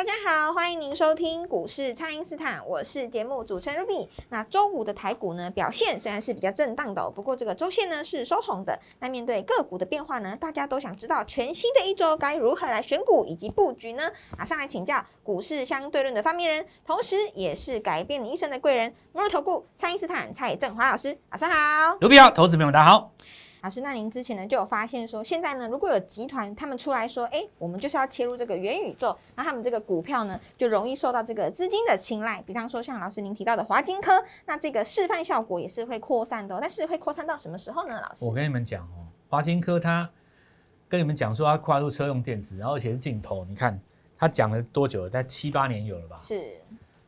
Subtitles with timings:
[0.00, 4.08] 大家好，欢迎您收听股市蔡因斯坦，我是节目主持人 Ruby。
[4.30, 8.80] 那周五的台股呢，表现虽然是比较震荡的、不过这个周线呢是收红的。
[9.00, 14.10] 那面对个股的变化呢，大家都想知道全新的一周该如何来选股以及布局呢？
[14.38, 21.98] 马上来请教股市相对论的发明人，同时也是改变你一生的贵人——摩尔投顾蔡因斯坦蔡振华老师，早上好。
[21.98, 23.12] Ruby 好，投资朋友大家好。
[23.62, 32.42] 老师，那您之前呢就有发现说，现在呢如果有集团他们出来说，哎，我们就是要切入这个元宇宙，那他们这个股票呢就容易受到这个资金的青睐。
[32.46, 34.12] 比方说像老师您提到的华金科，
[34.46, 38.00] 那这个示范效果也是会扩散的、哦，但是会扩散到什么时候呢？
[38.00, 40.08] 老师我，跟你们讲哦，华金科它
[40.88, 43.78] 跟你们讲说它跨入车用电子，然后而且是镜头，你看
[44.16, 45.10] 它讲了多久了？
[45.10, 46.18] 在七八年有了吧？
[46.20, 46.56] 是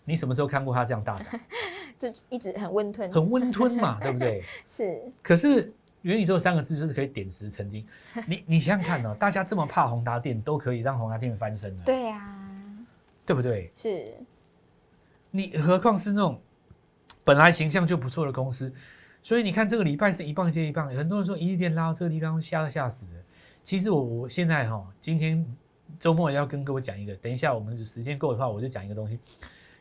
[0.05, 1.41] 你什么时候看过它这样大涨？
[1.99, 4.43] 这一直很温吞，很温吞嘛，对不对？
[4.69, 7.87] 是可是元宇宙三个字就是可以点石成金。
[8.27, 12.39] 你你想想看哦，大家这么怕宏达电，都可以让宏达电翻身了，对呀、
[13.25, 13.71] 对不对？
[13.75, 14.15] 是
[15.31, 16.41] 你何况是那种
[17.25, 18.73] 本来形象就不错的公司，
[19.23, 23.13] 所以你看这个礼拜是一棒接一棒，很多人说一利电拉到这个地方吓都吓死了。
[23.63, 25.47] 其实我我现在哈、今天
[25.99, 29.19] 周末也要跟各位讲一个，等一下我们时间够的话，我就讲一个东西。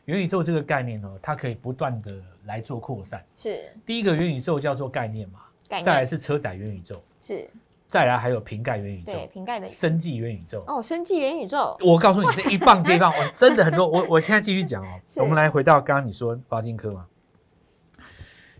[0.04, 3.24] 元宇宙这个概念哦，它可以不断的来做扩散。
[3.36, 5.40] 是第一个元宇宙叫做概念嘛，
[5.72, 7.48] 概念再来是车载元宇宙，是
[7.86, 10.62] 再来还有瓶盖元宇宙对，瓶盖的生技元宇宙。
[10.66, 13.88] 哦，生技元宇宙我告诉你，是一棒接一棒， 我真的很多。
[13.88, 17.06] 我我现在继续讲哦，我们来回到刚刚你说华金科嘛。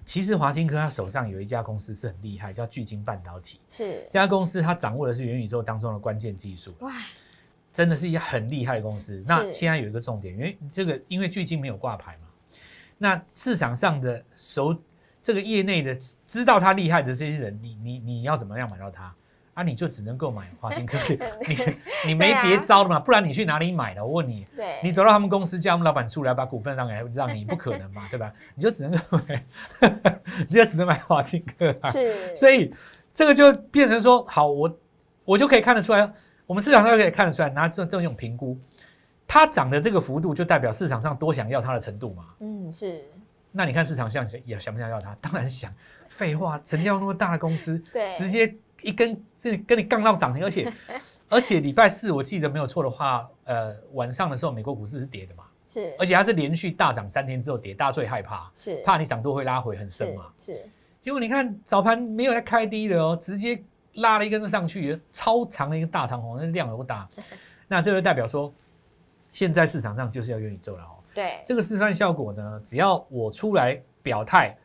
[0.05, 3.61] 其实华金科他手上有一家公司是很厉害，叫聚晶半导体。
[3.68, 6.92] 是这家公司它掌握的是元宇宙当中的关键技术，哇
[7.72, 9.22] 真的是一家很厉害的公司。
[9.27, 12.28] 那是现在有一个重点，因为这个因为巨晶没有挂牌嘛，
[12.98, 14.77] 那市场上的熟
[15.22, 19.14] 这个业内的知道他厉害的这些人，你你你要怎么样买到它？
[19.55, 21.56] 啊，你就只能购买华金科技， 你
[22.06, 24.02] 你没别招了嘛，不然你去哪里买的？
[24.02, 28.33] 我问你，对，你走到他们公司叫他们老板出来把股份让给让你，不可能嘛，对吧？
[28.55, 28.92] 你就只能
[30.48, 31.90] 你就只能买华金科啊。
[31.90, 32.72] 是所以
[33.12, 34.78] 这个就变成说，好，我
[35.27, 36.10] 我就可以看得出来，
[36.46, 38.58] 我们市场上就可以看得出来，拿这这种评估，
[39.28, 42.24] 它涨的这个幅度，就代表市场上多想要它的程度嘛。
[42.40, 43.04] 嗯是
[43.52, 45.14] 那你看市场想也想不想要它？
[45.20, 45.73] 当然想。
[46.08, 50.70] 废话，成交那么大的公司，对直接一根这跟你杠到涨停，而且
[51.30, 60.27] 而且礼拜四我记得没有错的话，呃，晚上的时候美国股市是跌的嘛，是而且它是连续大涨三天之后跌，大家最害怕，是怕你涨多会拉回很深嘛。
[60.39, 60.69] 是是
[61.01, 63.58] 结果你看早盘没有在开低的哦，直接
[63.95, 67.08] 拉了一根上去，超长的一个大长红，那量有多大？
[67.69, 68.52] 那这就代表说，
[69.33, 71.01] 现在市场上就是要元宇宙了哦。
[71.14, 74.56] 对这个示范效果呢，只要我出来表态，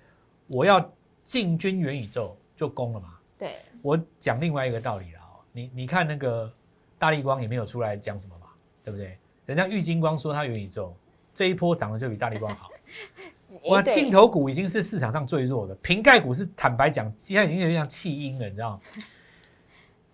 [0.48, 0.92] 我要
[1.24, 3.18] 进军元宇宙就攻了嘛。
[3.38, 6.52] 对我讲另外一个道理了哦，你你看那个
[6.98, 8.48] 大力光也没有出来讲什么嘛，
[8.84, 9.18] 对不对？
[9.46, 10.96] 人家玉金光说它元宇宙
[11.34, 12.70] 这一波涨得就比大力光好。
[13.70, 18.82] 哇，对镜头股已经是市场上最弱的，瓶盖股是坦白讲，现在已经有点像弃婴了，你知道吗？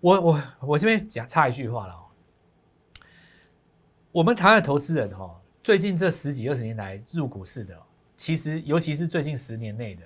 [0.00, 2.04] 我我我这边讲插一句话了哦，
[4.12, 5.34] 我们台湾的投资人哦，
[5.64, 7.80] 最近这十几二十年来入股市的哦，
[8.18, 10.02] 其实尤其是最近十年内的，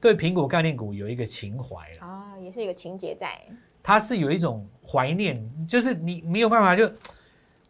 [0.00, 3.38] 对苹果概念股有一个情怀了，啊，也是一个情节在，
[3.82, 5.38] 它是有一种怀念，
[5.68, 6.90] 就是你没有办法就，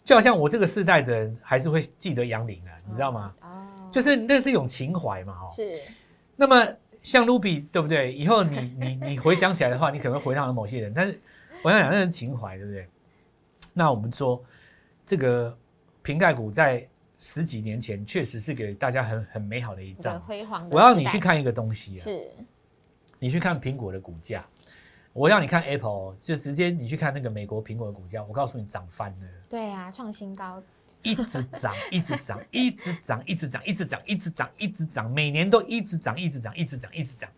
[0.04, 3.34] 就好像我这个世代的人还是会记得杨林啊，你知道吗？
[3.40, 5.48] 哦，就是那是一种情怀嘛，哦。
[5.50, 5.72] 是
[6.36, 6.64] 那么
[7.02, 8.12] 像 Ruby 对不对？
[8.14, 11.20] 以后你你你回想起来的话，你可能会回到某些人，但是
[11.64, 12.86] 我想讲那是情怀，对不对？
[13.72, 14.40] 那我们说
[15.04, 15.58] 这个
[16.02, 16.88] 瓶盖股在
[17.22, 20.18] 十几年前确实是给大家很很美好的一仗。
[20.22, 22.34] 辉煌的我要你去看一个东西啊，是
[23.18, 24.42] 你去看苹果的股价，
[25.12, 29.28] 我要你看 Apple，哦就直接你去看那个美国苹果的股价，我告诉你涨翻了。
[29.50, 30.62] 对啊，创新高，
[31.02, 37.30] 一直涨，一直涨，一直涨，一直涨，一直涨，一直涨，一直涨，每年都一直涨，一直涨，一直涨，一直涨。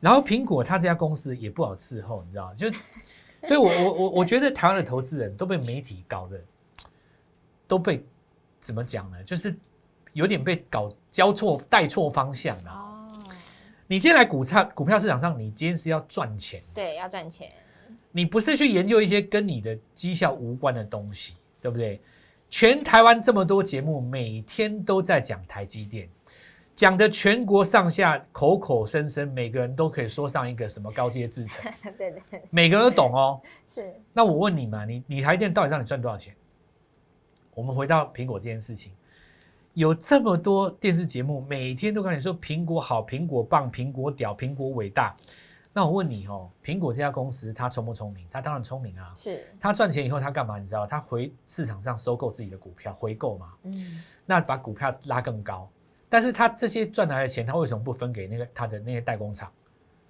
[0.00, 2.54] 然后苹果它这家公司也不好伺候，你知道吗？
[2.54, 2.70] 就，
[3.46, 6.40] 所以我我我我觉得台湾的投资人都被媒体搞的，
[7.68, 8.02] 都被
[8.62, 9.22] 怎么讲呢？
[9.24, 9.54] 就是
[10.12, 12.70] 有点被搞交错带错方向了。
[12.70, 13.24] 哦，
[13.88, 17.50] 你今天来股票股票市场上，你今天是要赚钱，对，要赚钱，
[18.12, 22.00] 你不是去研究一些跟你的绩效无关的东西，对不对？
[22.48, 26.08] 全台湾这么多节目，每天都在讲台积电，
[26.76, 33.40] 讲的全国上下口口声声，每个人都可以说上一个什么高阶制程， 对对每个人都懂哦。
[33.68, 36.32] 是，那我问你嘛，你你台积电到底让你赚多少钱？
[37.54, 38.92] 我们回到苹果这件事情，
[39.74, 45.14] 有这么多电视节目，每天都跟你说苹果好、苹果棒、苹果屌、苹果伟大。
[45.74, 48.26] 那我问你哦，苹果这家公司它聪不聪明？
[48.30, 49.12] 它当然聪明啊。
[49.16, 50.58] 是，它赚钱以后它干嘛？
[50.58, 50.86] 你知道？
[50.86, 53.52] 它回市场上收购自己的股票，回购嘛。
[53.62, 55.68] 嗯，那把股票拉更高。
[56.08, 59.50] 但是它这些赚来的钱，它为什么不分给那个它的那些代工厂？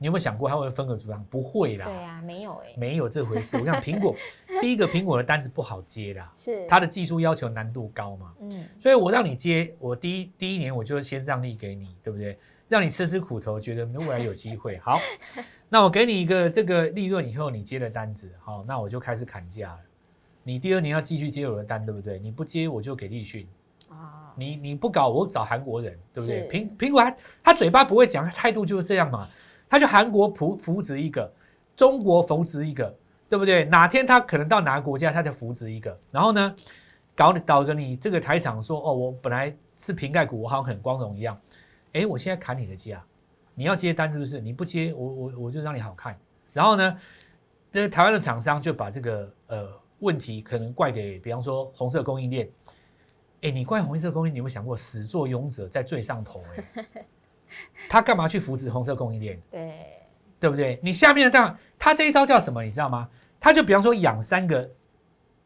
[0.03, 1.25] 你有没有想过，它会分个主厂？
[1.31, 1.87] 不会啦。
[1.87, 3.57] 对呀，没有哎，没有这回事。
[3.57, 4.13] 我想苹果，
[4.61, 12.37] 第一个苹果的单子不好接啦，是，它的技术要求难度高嘛，嗯，所以我让你接，我第一第一年我就先让利给你，对不对？
[12.69, 14.77] 让你吃吃苦头，觉得未来有机会。
[14.79, 14.99] 好，
[15.71, 19.79] 那我给你一个这个利润以后，你接了单子，好，那我就开始砍价了。
[20.43, 22.19] 你第二年要继续接我的单，对不对？
[22.19, 23.47] 你不接我就给利讯。
[23.89, 26.49] 啊，你你不搞，我找韩国人，对不对？
[26.49, 29.29] 苹苹果他他嘴巴不会讲，他态度就是这样嘛。
[29.73, 31.33] 他就韩国扶扶植一个，
[31.75, 32.95] 中国扶植一个，
[33.27, 33.65] 对不对？
[33.65, 36.55] 哪天他可能到哪个国家，他就扶植一个，然后呢，
[37.17, 41.41] 搞搞个你这个台厂说，哦，我本来是瓶盖股，我好像很光荣一样，
[41.95, 43.03] 哎，我现在砍你的价，
[43.55, 44.43] 你要接单是不是？
[44.43, 46.15] 你不接，我我我就让你好看。
[46.53, 46.99] 然后呢，
[47.71, 49.69] 这台湾的厂商就把这个呃
[50.01, 52.47] 问题可能怪给，比方说红色供应链。
[53.41, 56.43] 哎，你怪红色供应链，你有没有想过始作俑者在最上头？
[56.95, 57.07] 哎，
[57.89, 59.41] 他干嘛去扶持红色供应链？
[59.51, 59.85] 对，
[60.41, 60.79] 对不对？
[60.83, 62.63] 你下面的他这一招叫什么？
[62.63, 63.09] 你知道吗？
[63.41, 64.69] 他就比方说养三个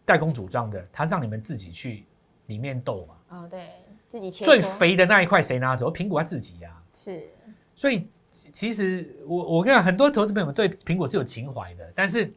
[0.05, 2.05] 代工组装的，他让你们自己去
[2.47, 3.15] 里面斗嘛。
[3.39, 3.69] 哦，对
[4.09, 5.93] 自己切最肥的那一块谁拿走？
[5.93, 7.27] 苹果他自己呀、是，
[7.75, 12.33] 所以其其实我我跟你讲，很多投资朋友们对苹果是有情怀的，但是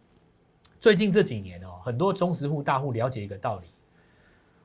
[0.80, 3.68] 最近这几年哦，很多中实户大户了解一个道理：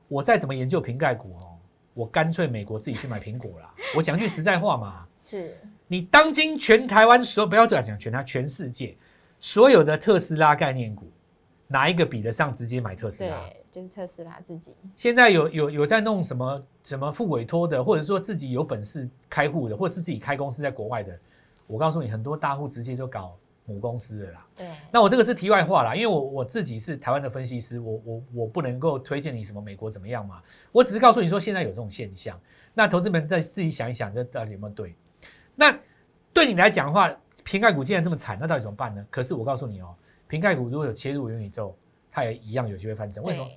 [0.07, 1.54] 我再怎么研究瓶盖股哦，
[1.95, 3.73] 我干脆美国自己去买苹果啦。
[3.97, 5.57] 我讲句实在话嘛，是，
[5.87, 8.95] 你当今全台湾所有不要这样讲，全台全世界
[9.39, 11.09] 所有的特斯拉概念股，
[11.67, 13.39] 哪一个比得上直接买特斯拉？
[13.47, 21.17] 对，就是特斯拉自己，现在有有有在弄什么什么付委托的，或者说自己有本事开户的，或者是自己开公司在国外的，
[21.65, 24.45] 我告诉你，很多大户直接就搞母公司的啦。
[24.55, 30.41] 对，那我这个是题外话啦，因为我我自己是台湾的分析师，我我我不能够推荐你什么美国怎么样嘛，
[30.71, 32.39] 我只是告诉你说现在有这种现象，
[32.73, 34.95] 那投资们再自己想一想，这到底有没有对？
[35.55, 35.77] 那
[36.33, 37.11] 对你来讲的话，
[37.43, 39.05] 瓶盖股既然这么惨，那到底怎么办呢？
[39.09, 39.95] 可是我告诉你哦，
[40.27, 41.75] 瓶盖股如果有切入元宇宙，
[42.11, 43.21] 它也一样有机会翻身。
[43.23, 43.47] 为什么？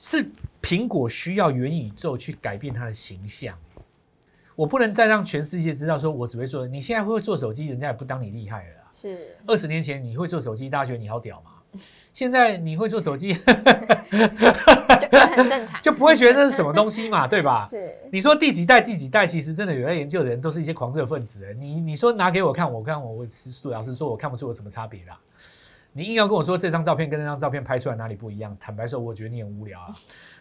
[0.00, 0.30] 是
[0.62, 3.58] 苹果需要元宇宙去改变它的形象。
[4.54, 6.66] 我不能再让全世界知道说我只会做。
[6.66, 8.77] 你现在会做手机，人家也不当你厉害了啦。
[8.92, 11.52] 是，二十年前你会做手机，大家觉得你好屌嘛？
[12.14, 13.34] 现在你会做手机，
[14.10, 17.68] 就很正常，就不会觉得这是什么东西嘛，对吧？
[17.70, 21.54] 是，你说第几代第几代，其实真的有在研究的人都是一些狂热分子。
[21.58, 23.26] 你你说拿给我看，我看我我
[23.70, 25.18] 老师说，我看不出有什么差别啦。
[25.92, 29.94] 你硬要跟我说这张照片跟那张照片拍出来哪里不一样，坦白说，我觉得你很无聊啊。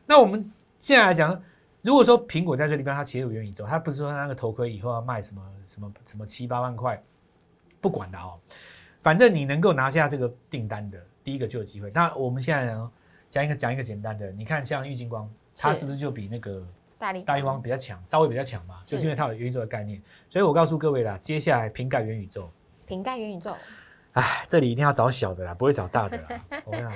[0.05, 1.39] 那我们现在来讲，
[1.81, 7.01] 如果说苹果在这地方它切入元宇宙，它不是说它那个头盔以后要卖什么什么什么七八万块，
[7.81, 8.39] 不管了哦，
[9.01, 11.91] 反正你能够拿下这个订单的，第一个就有机会。
[11.93, 12.73] 那我们现在，
[13.29, 15.81] 讲一个讲一个简单的，你看像玉金光，它是。
[15.81, 16.65] 是不是就比那个
[16.97, 20.01] 大力大一光比较强，稍微比较强嘛，就是因为它有元宇宙的概念。
[20.29, 22.49] 所以我告诉各位啦，接下来瓶盖元宇宙，
[22.85, 23.55] 瓶盖元宇宙，
[24.13, 26.27] 哎，这里一定要找小的啦，不会找大的啦。
[26.65, 26.93] 我跟你讲，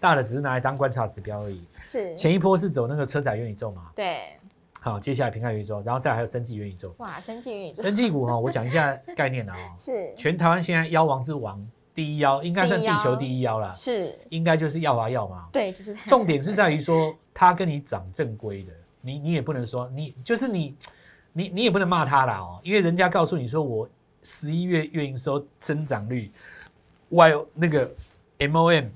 [0.00, 1.64] 大的只是拿来当观察指标而已。
[1.86, 4.38] 是，前一波是走那个车载元宇宙嘛，对，
[4.84, 6.94] 好，接下来瓶盖元宇宙，然后再来还有生技元宇宙。
[6.98, 11.58] 哇，生技元宇宙，生技股哈，我讲一下 概念啊、哦，是，全台湾现在妖王之王，
[11.94, 15.48] 第一妖应该算地球第一妖啦，是，应该就是耀华耀嘛。
[15.50, 20.76] 对，就是它重点是在于说，他跟你涨正规的，你你也不能说你就是你，
[21.32, 23.88] 你你也不能骂他啦哦，因为人家告诉你说我
[24.22, 26.30] 十一月月营收增长率
[27.08, 27.90] ，，Y 那个
[28.38, 28.90] MOM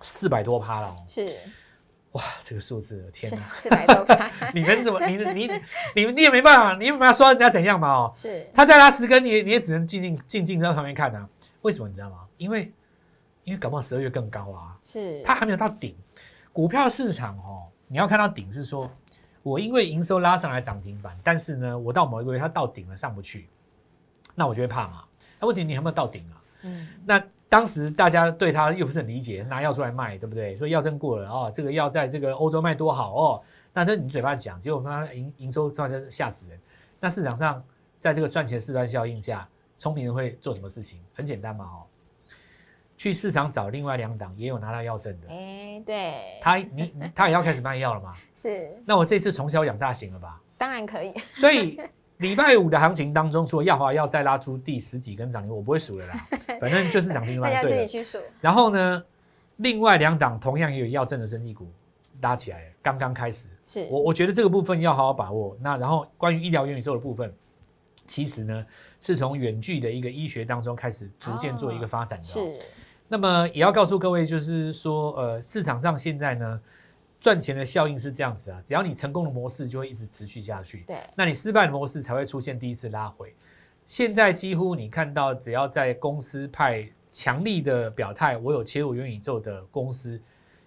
[0.00, 1.36] 四百多趴了哦，是
[2.14, 5.50] 哇这个数字天是哪，四百多趴，你们怎么你你
[5.94, 11.28] 你你也没办法，你也没办法说人家怎样嘛哦，是，他再拉十根，你也你也只能静静静静在旁边看啊，
[11.62, 12.20] 为什么你知道吗？
[12.36, 12.72] 因为
[13.42, 14.78] 因为搞不好十二月更高啊。
[14.82, 15.96] 是，它还没有到顶。
[16.52, 18.88] 股票市场哦，你要看到顶是说，
[19.42, 23.48] 我因为营收拉上来涨停板，但是呢，我到某一个月它到顶了上不去，
[24.36, 25.02] 那我就会怕嘛。
[25.40, 26.38] 那问题你有没有到顶啊？
[26.62, 30.56] 嗯，那当时大家对它又不是很理解，拿药出来卖，对不对？
[30.56, 36.58] 说药证过了哦，这个药在这个欧洲卖多好哦，那这你嘴巴讲，结果它营营收突然间吓死人。
[36.98, 37.62] 那市场上
[38.00, 39.48] 在这个赚钱示范效应下，
[39.78, 41.00] 聪明人会做什么事情？
[41.14, 41.86] 很简单嘛哦，
[42.96, 48.14] 去市场找另外两档也有拿到药证的，哎，对，他你你他也要开始卖药了嘛？
[48.34, 50.40] 是那我这次从小养大型了吧？
[50.56, 51.78] 当然可以， 所以
[52.24, 56.26] 礼拜五的行情当中，除了耀华要再拉出第十几根涨停，我不会数了啦，
[56.58, 57.76] 反正就是涨停板对了。
[57.76, 58.18] 自己去数。
[58.40, 59.04] 然后呢，
[59.56, 61.68] 另外两档同样也有要证的生技股
[62.22, 63.48] 拉起来了，刚刚开始。
[63.66, 65.56] 是，我我觉得这个部分要好好把握。
[65.60, 67.32] 那然后关于医疗元宇宙的部分，
[68.06, 68.66] 其实呢
[69.00, 72.28] 是从远距的一个医学当中开始逐渐做一个发展的、哦。
[72.28, 72.58] 是，
[73.06, 76.60] 那么也要告诉各位，就是说，呃，市场上现在呢
[77.24, 83.34] 赚钱的效应是这样子啊，只要你成功的模式就会一直持续下去，对，那你失败的模式才会出现第一次拉回。
[83.86, 90.20] 现在几乎你看到，只要在公司派强力的表态，我有切入元宇宙的公司，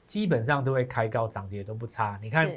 [0.08, 2.18] 基本上都会开高涨跌都不差。
[2.24, 2.52] 你看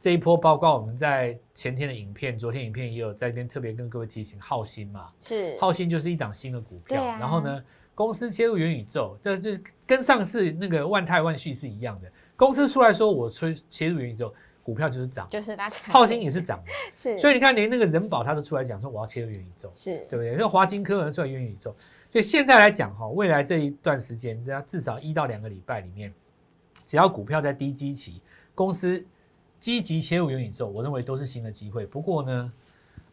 [0.00, 7.64] 这一波，包括我们在前天的影片，昨天影片也有在这边特别跟各位提醒，浩鑫嘛，是，浩鑫就是一档新的股票，啊然后呢，
[7.96, 12.12] 公司切入元宇宙，这就是跟上次那个万泰万旭是一样的。
[12.36, 15.92] 公司出来说我切切入元宇宙，股票就是涨，就是拉起来。
[15.92, 16.62] 浩鑫也是涨。
[16.94, 20.36] 是，所以你看，连那个人保他都出来讲说我要切入元宇宙，是对不对？
[20.36, 21.74] 那华金科能出来元宇宙，
[22.12, 26.12] 所以现在来讲哈，未来这一段时间，大家至少一到两个礼拜里面，
[26.84, 28.20] 只要股票在低基期，
[28.54, 29.02] 公司
[29.58, 31.86] 积极切入元宇宙，我认为都是新的机会。
[31.86, 32.52] 不过呢，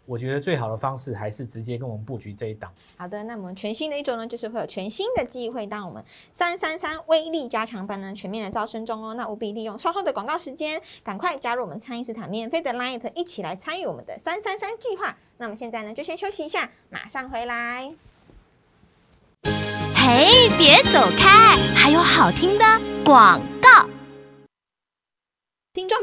[0.06, 2.70] 我觉得最好的方式还是直接跟我们布局这一档。
[2.98, 15.16] 好的，那么全新的一周呢，就是会有全新的机会，当我们三三三威力加强班呢全面的招生中哦，那务必利用稍后的广告时间，赶快加入我们餐饮斯坦免费的 Line，一起来参与我们的三三三计划。
[15.38, 17.94] 那么现在呢，就先休息一下，马上回来。
[19.96, 22.66] 嘿，别走开，还有好听的
[23.06, 23.40] 广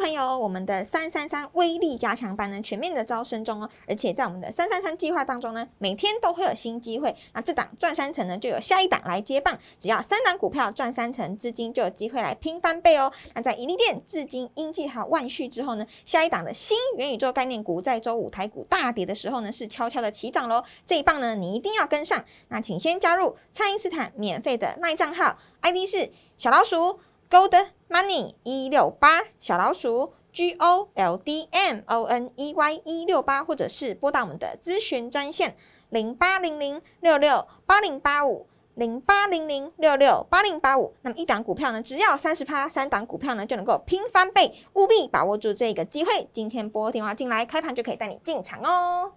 [0.01, 7.15] 朋友，我们的三三三威力加强班呢，全面的招生中哦，而且在我们的三三三计划当中呢，每天都会有新机会。
[7.35, 13.13] 那这档赚三成呢，就有下一档来接棒，只要三档股票赚三成，资金就有机会来拼翻倍哦。
[13.35, 20.65] 那在盈利店、至今、英记还有万旭之后呢，下一档的新元宇宙概念股，在周五台股大跌的时候呢，是悄悄的起涨喽。
[20.87, 22.25] 这一棒呢，你一定要跟上。
[22.49, 27.01] 那请先加入蔡因斯坦免费的耐账号，ID 是小老鼠。
[27.31, 35.57] Gold Money 一六八小老鼠 G O L D M O N E Y 一六八，或者是拨打我们的咨询专线
[35.89, 40.95] 零八零零六六八零八五零八零零六六八零八五。
[41.03, 46.29] 那么一档股票呢，只要三十趴，三档股票呢就能够拼翻倍，务必把握住这个机会。
[46.33, 49.15] 今天拨电话进来，开盘就可以带你进场哦。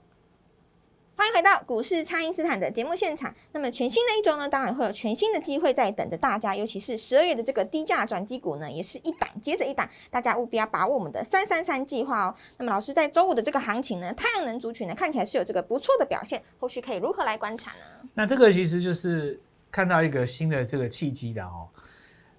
[1.24, 3.34] 欢迎回到股市蔡因斯坦的节目现场。
[3.54, 12.36] 那么全新的一周呢，当然会有全新的机会在等着大家，尤其是十二月的这个低价转机股呢，也是一档接着一档，大家务必要把握我们的 三三三计划哦。
[12.58, 18.10] 那么老师在周五的这个行情呢，太阳能族群呢看起来是有这个不错的表现，后续可以如何来观察呢？
[18.16, 19.40] 那这个其实就是
[19.72, 21.70] 看到一个新的这个契机的哦。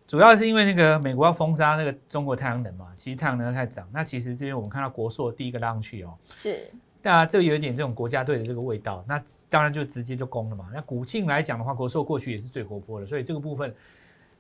[0.07, 3.89] 主要是因为那个美国要封杀那个中国太阳能嘛，其实太阳能在涨。
[3.95, 6.71] 那其实这边我们看到国硕第一个拉上去哦，是
[7.07, 10.71] 那这有一点这种国家队的这个味道，那当然就直接就攻了嘛。
[10.73, 13.75] 那股性来讲的话，国寿过去也是最活泼的，所以这个部分，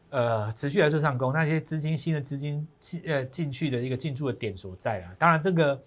[0.08, 5.14] 呃，持续来做上攻，那些资金新的资金进呃进去的一个进驻的点所在啊。
[5.18, 5.78] 当然这个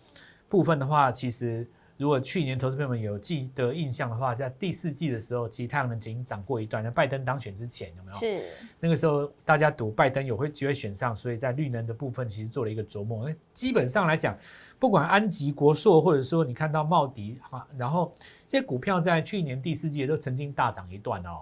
[0.47, 1.67] 部分的话，其实
[1.97, 6.83] 如果去年投资朋友们有记得印象的话，在第四季的时候，其实太阳能已经涨过一段。
[6.83, 8.17] 那拜登当选之前有没有？
[8.19, 8.43] 是
[8.79, 13.27] 那个时候大家赌拜登有会机会选上，所以在绿能的部分其实做了一个琢磨。
[13.27, 14.37] 那基本上来讲，
[14.79, 18.13] 不管安吉、国硕，或者说你看到茂迪哈，然后
[18.47, 21.41] 这些股票在去年第四季都曾经大涨一段哦。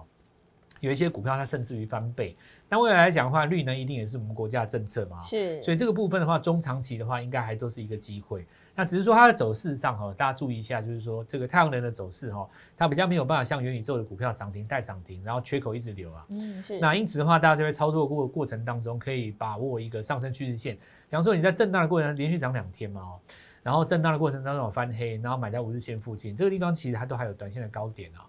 [0.80, 2.36] 有一些股票它甚至于翻倍。
[2.68, 8.44] 那未来来讲的话，绿能一定也是我们国家的政策嘛，是，所以这个部分的话，中长期的话，应该还都是一个机会。
[8.74, 16.26] 那只是说它的走势上哈，大家注意一下，就是说这个太阳能的走势哈，它比较没有办法像元宇宙的股票涨停带涨停，然后缺口一直留啊。
[16.28, 20.74] 嗯是那因此的话，大家在操作过过程当中，可以把握一个上升趋势线。
[20.74, 23.20] 比方说你在震荡的过程连续涨两天嘛哦，
[23.62, 28.26] 然后震荡的过程当中有翻黑，然后买在五日线附近，这个地方其实它都还有短线的高点啊。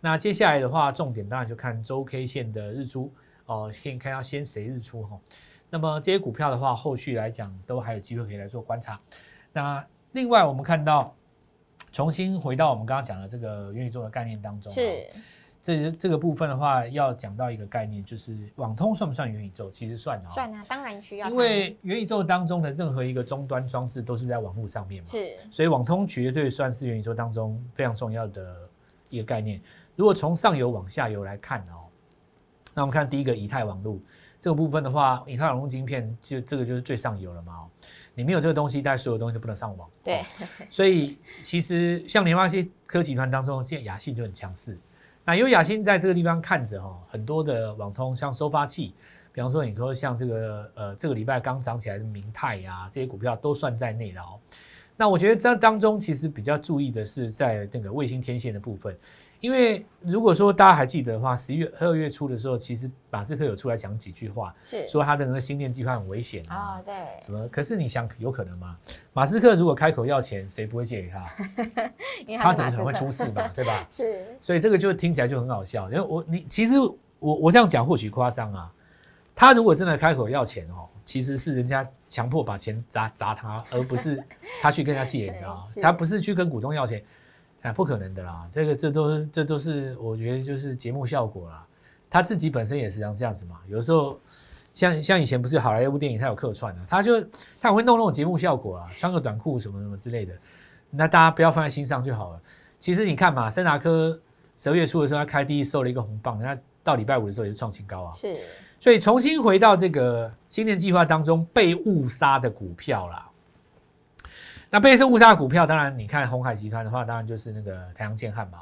[0.00, 3.12] 那接下来的话，重点当然就看周 K 线的日出
[3.46, 5.18] 哦，可以看到先谁日出哈。
[5.68, 9.00] 那么这些股票的话，后续来讲都还有机会可以来做观察。
[9.52, 11.12] 那另外我们看到，
[11.90, 15.06] 重新回到我们刚刚讲的这个元宇宙的概念当中，是
[15.60, 19.68] 这这个部分的话，要讲到一个概念，就是网通算不算元宇宙？
[19.70, 28.56] 其实算啊、算啊，当然需要，因为元宇宙当中的任何一个终端装置都是在网络上面嘛，是所以网通绝对算是元宇宙当中非常重要的
[29.08, 29.60] 一个概念。
[29.96, 31.88] 如果从上游往下游来看哦，
[32.74, 33.98] 那我们看第一个以太网络
[34.40, 37.70] 这个部分的话，以太网络晶片就这个就是最上游了嘛哦，
[38.14, 39.88] 你没有这个东西，大概所有东西都不能上网。
[40.04, 40.24] 对哦
[40.70, 42.54] 所以其实像联发科
[42.86, 44.78] 科集团当中，现在雅信就很强势。
[45.24, 48.94] 那因为雅信在这个地方看着哈，很多的网通像收发器，
[49.32, 54.38] 比方说你说像这个呃这个礼拜刚涨起来的明泰呀，这些股票都算在内了哦。
[54.96, 58.96] 那我觉得这当中其实比较注意的是在那个卫星天线的部分，
[59.40, 67.46] 因为如果说大家还记得的话，十一月二月初的时候，其实马斯克有出来讲几句话，是说他的那个星链计划很危险啊啊，，对，什么？
[67.48, 68.76] 可是你想有可能吗？
[69.12, 71.26] 马斯克如果开口要钱，谁不会借给他？
[72.42, 73.46] 他怎么可能会出事嘛？
[73.54, 73.86] 对吧？
[73.92, 75.90] 是所以这个就听起来就很好笑。
[75.90, 76.74] 因为我你其实
[77.18, 78.72] 我我这样讲或许夸张啊，
[79.34, 84.22] 他如果真的开口要钱哦，其实是人家强迫把钱砸砸他，而不是
[84.60, 87.02] 他去跟人家借，你知道吗他不是去跟股东要钱，
[87.62, 88.46] 啊，不可能的啦。
[88.52, 91.66] 这个这都是这都是我觉得就是节目效果啦。
[92.10, 94.20] 他自己本身也是这样子嘛，有时候。
[94.76, 97.18] 像像以前不是有好莱坞电影，他有客串的，他就
[97.58, 100.34] 他很会弄那种节目效果啊，穿个短裤什么什么之类的，
[100.90, 102.40] 那大家不要放在心上就好了。
[102.78, 104.20] 其实你看嘛，森达科
[104.58, 108.12] 十二月初的时候，他开低收了一个红棒，那到礼拜五的时候也是创新高啊。
[108.12, 108.36] 是
[108.78, 113.28] 所以重新回到这个新年计划当中被误杀的股票啦。
[114.70, 118.58] 那被是误杀的股票，当然你看红海集团的话，当然就是那个太阳建汉嘛。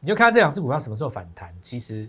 [0.00, 2.08] 你就看这两只股票什么时候反弹，其实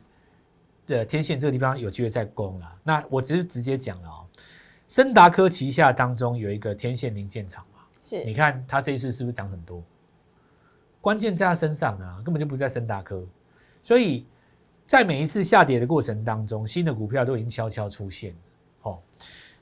[0.85, 2.75] 的天线这个地方有机会再攻了。
[2.83, 4.25] 那我只是直接讲了哦，
[4.87, 9.81] 森达科旗下当中有一个天线零件厂嘛，是你看它这一次是不是涨很多？
[11.01, 13.23] 关键在它身上啊，根本就不是在森达科，
[13.81, 14.25] 所以
[14.89, 18.37] 在每一次下跌的过程当中，新的股票都已经悄悄出现了。
[18.89, 18.99] 哦，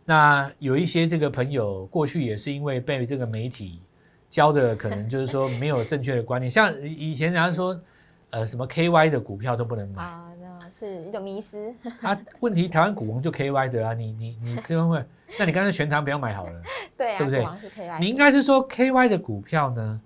[0.06, 3.82] 那有一些这个朋友过去也是因为被这个媒体
[4.30, 7.78] 教的，可能就是说没有正确的观念，像以前人家说，
[8.30, 15.04] 呃，什么 KY 的股票都不能买，啊，那是一种迷思，啊，问题台湾股王就 KY 的啊，你你你跟会，
[15.38, 16.62] 那你干脆全台不要买好了。
[16.98, 20.02] 对啊，对不对股王是 KY，你应该是说 KY 的股票呢，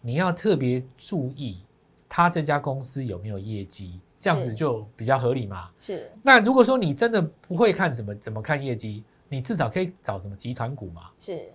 [0.00, 1.60] 你要特别注意
[2.08, 5.70] 它这家公司有没有业绩，这样子就比较合理嘛。
[5.78, 11.02] 是那如果说你真的不会看怎么怎么看业绩，你至少可以找什么集团股嘛。
[11.16, 11.48] 是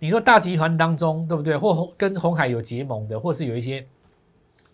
[0.00, 1.56] 你说大集团当中，对不对？
[1.56, 3.86] 或红跟红海有结盟的，或是有一些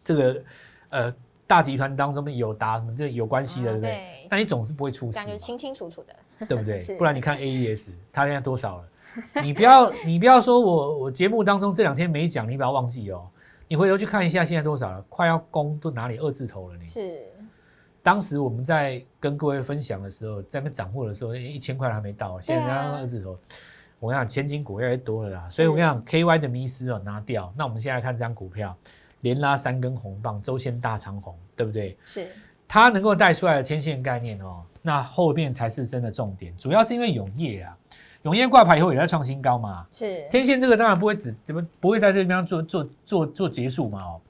[0.02, 0.42] 这个
[0.88, 1.14] 呃
[1.46, 3.90] 大集团当中有达什么这有关系的，啊对不对？
[3.90, 6.80] 对那你总是不会出事清清楚楚的，对不对？
[6.96, 8.85] 不然你看 AES，它现在多少了？
[9.42, 13.28] 你不要你不要说我我节目当中这两天没讲，你不要忘记哦。
[13.68, 15.02] 你回头去看一下，现在多少了？
[15.09, 16.87] 快要攻都哪里二字头了你？
[16.87, 17.33] 是
[18.02, 23.37] 当时我们在跟各位分享的时候，在那边涨货的时候，一千块还没到，现在对啊人家二字头。
[23.98, 27.52] 我跟你讲，千金股越来越多了啦，所以我跟你讲，KY 的迷失哦拿掉。
[27.57, 28.76] 那我们现在看这张股票，
[29.22, 31.98] 连拉三根红棒，周线大长红，对不对？
[32.05, 32.29] 是
[32.68, 36.57] 它能够带出来的天线概念哦，那后面才是真的重点。
[36.57, 37.76] 主要是因为永业啊，
[38.26, 39.86] 永业挂牌以后也在创新高嘛。
[39.92, 44.20] 是天线这个当然不会只怎么不会在这地方做做做做结束嘛哦。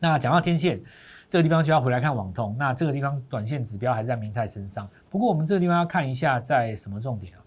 [0.00, 0.80] 那讲到天线
[1.28, 4.88] 这个地方就要回来看网通，那这个地方短线指标还是在明泰身上。
[5.08, 7.38] 不过我们这个地方要看一下在什么重点啊，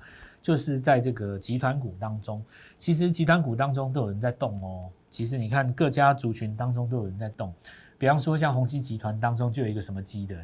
[0.41, 2.41] 就是在这个集团股当中，
[2.79, 4.89] 其实集团股当中都有人在动哦。
[5.09, 7.53] 其实你看各家族群当中都有人在动，
[7.97, 10.35] 比方说像宏基集团当中就有一个什么基的，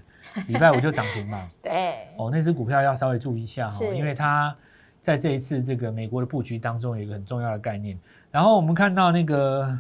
[0.48, 1.48] 礼拜五就涨停嘛。
[1.63, 4.54] 对哦，那只股票要稍微注意一下哈、是因为它
[5.02, 8.00] 在这一次这个美国的布局当中有一个很重要的概念。
[8.30, 9.78] 然后我们看到那个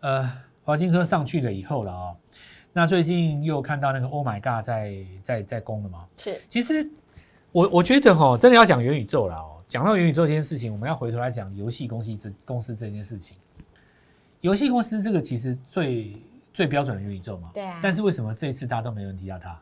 [0.00, 0.30] 呃
[0.64, 2.14] 华金科上去了以后了啊、
[2.72, 6.04] 那最近又看到那个 Oh my God 在在在攻了嘛。
[6.16, 6.86] 是其实
[7.52, 9.54] 我我觉得哈、真的要讲元宇宙了哦。
[9.68, 13.36] 讲到元宇宙这件事情，我们要回头来讲游戏公司这公司这件事情。
[14.40, 16.16] 游戏公司这个其实最
[16.54, 19.58] 最标准的元宇宙嘛，对啊但是为什么这一次大家都没人提到它，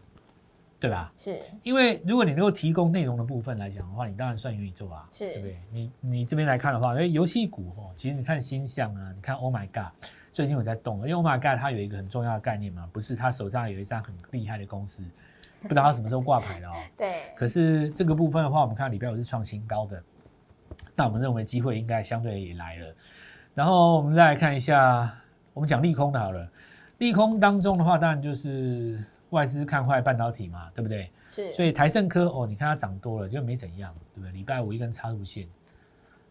[0.78, 1.12] 对吧？
[1.16, 5.58] 是因为如果你能够提供内容的部分来讲的话，你当然算元宇宙啊，是对不对？
[5.70, 9.92] 你你这边来看的话，因为游戏股哦，其实你看星象啊，你看 Oh my God，
[10.32, 15.02] 最近有在动，因为 Oh my God 它有一个很重要的概念嘛，不是它手上有一张很厉害的公司，
[15.62, 16.74] 不知道它什么时候挂牌了哦。
[16.96, 20.02] 对可是这个部分的话，我们看礼拜五是创新高的，
[20.94, 22.94] 那我们认为机会应该相对也来了。
[23.54, 25.10] 然后我们再来看一下，
[25.54, 26.46] 我们讲利空的好了。
[26.98, 31.10] 利空当中的话，当然就是外资看坏半导体嘛，对不对？
[31.28, 34.32] 是所以台盛科哦，你看它涨多了就没怎样，对不对？
[34.32, 35.46] 礼拜五一根插入线，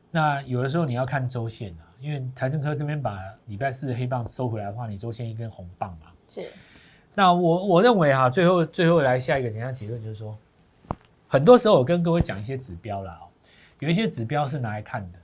[0.10, 6.08] 那有的时候你要看周线啊，因为台盛科这边把礼拜四的黑棒收回来的话，你周线一根红棒嘛。
[6.29, 6.49] 是
[7.13, 10.38] 那我我认为哈、最后最后来下一个简单结论就是说，
[11.27, 13.27] 很多时候我跟各位讲一些指标啦、哦，
[13.79, 15.19] 有一些指标是拿来看的，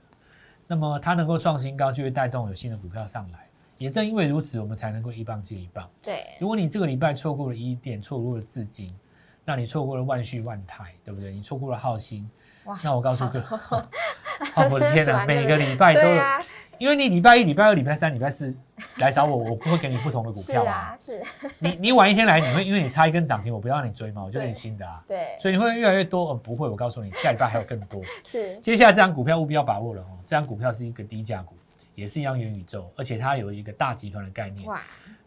[0.66, 3.46] 那么它能够创新高，就会带动有新的股票上来。
[3.82, 5.90] 也正因为如此，我们才能够一棒接一棒。
[6.00, 8.88] 对如果你这个礼拜错过了一店，错过了至今，
[9.44, 11.32] 那你错过了万旭、万泰，对不对？
[11.32, 12.24] 你错过了浩鑫，
[12.66, 13.44] 哇那我告诉各位，
[14.70, 16.22] 我的天哪，每个礼拜都有，
[16.78, 18.54] 因为你礼拜一、礼拜二、礼拜三、礼拜四
[18.98, 21.20] 来找我，我不会给你不同的股是票啊，是，
[21.58, 25.02] 你你晚一天来，你会因为你差一根涨停，我不要让你追嘛，我就给你新的啊。
[25.08, 28.00] 对，所以你会越来越多，呃，不会，我告诉你，下礼拜还有更多。
[28.24, 31.56] 是，接下来这张股票务必要把握了哦，这张股票是一个低价股，
[31.94, 34.68] 也是一样元宇宙，而且它有一个大集团的概念。
[34.68, 34.80] 哇，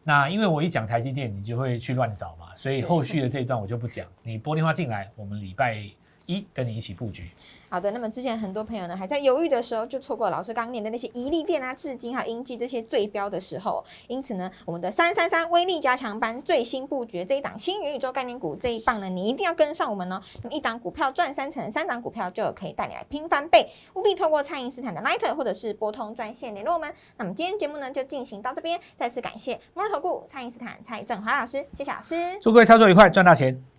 [0.04, 4.06] 那因为我一讲台积电，你就会去乱找嘛，所以后续的这一段我就不讲。
[4.24, 5.84] 你拨电话进来，我们礼拜
[6.26, 7.30] 一跟你一起布局。
[7.76, 13.84] 好的，那么之前很多朋友呢还在犹豫的时候，就错过老师刚念的那些宜利电啊、至今啊英记这些最标的时候。
[14.08, 20.22] 因此呢，我们的三三三威力加强班最新布局这一档新元宇宙概念股这一棒呢，你一定要跟上我们哦。
[20.42, 23.70] 那么一档股票赚三成，三档股票就可以带你来拼翻倍。
[23.96, 26.90] 务必透过蔡因斯坦的 Light 或者是拨通专线联络我们。
[27.18, 32.16] 那么今天节目呢就进行到这边，再次感谢摩尔投顾蔡因斯坦蔡振华老师，谢谢老师。
[32.40, 33.75] 祝各位操作愉快，赚大钱！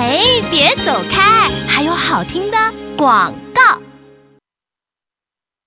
[0.00, 2.56] 嘿，别走开，还有好听的
[2.96, 3.76] 广告。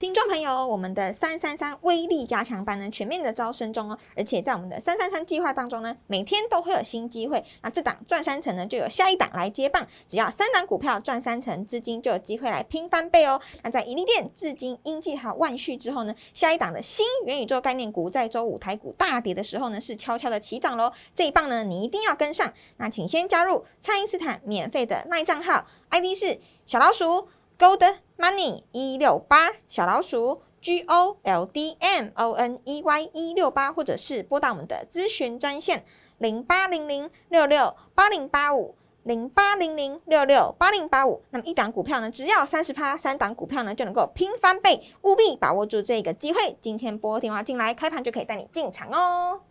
[0.02, 7.46] 听众朋友，我们的三三三威力加强班呢，全面的招生中哦，而且在我们的三三三计划当中呢，每天都会有新机会。
[7.62, 13.40] 那这档赚三成呢，就有下一档来接棒，只要三档股票赚三成，资金就有机会来拼翻倍哦。
[13.62, 20.92] 那在盈利店、至今、英记还有万旭之后呢，下一档的新元宇宙概念股在周五台股大跌的时候呢，是悄悄的起涨喽。
[21.14, 22.52] 这一棒呢，你一定要跟上。
[22.78, 27.28] 那请先加入蔡因斯坦免费的卖账号，ID 是小老鼠。
[27.62, 27.84] Gold
[28.18, 35.86] Money 一六八小老鼠 G O L D M O N E Y 一六八，或者是拨打我们的咨询专线
[36.18, 41.22] 零八零零六六八零八五零八零零六六八零八五。
[41.30, 46.58] 那么一档股票呢，只要三十趴，三档股票呢就能够拼翻倍，务必把握住这个机会。
[46.60, 49.42] 今天拨电话进来，开盘就可以带你进场哦。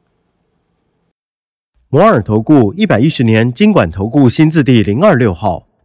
[1.88, 5.68] 摩尔投顾一百一十年经管投顾新字第零二六号。